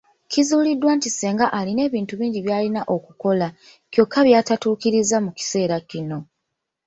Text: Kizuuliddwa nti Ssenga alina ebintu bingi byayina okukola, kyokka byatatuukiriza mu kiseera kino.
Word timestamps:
Kizuuliddwa 0.31 0.91
nti 0.97 1.09
Ssenga 1.11 1.47
alina 1.59 1.81
ebintu 1.87 2.13
bingi 2.19 2.39
byayina 2.45 2.81
okukola, 2.95 3.47
kyokka 3.91 4.19
byatatuukiriza 4.27 5.17
mu 5.25 5.31
kiseera 5.37 5.77
kino. 5.89 6.19